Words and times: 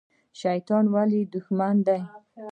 شیطان 0.41 0.85
ولې 0.93 1.21
دښمن 1.33 1.75
دی؟ 1.85 1.99